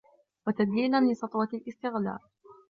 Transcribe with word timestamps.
وَتَذْلِيلًا 0.47 1.11
لِسَطْوَةِ 1.11 1.47
الِاسْتِعْلَاءِ 1.53 2.19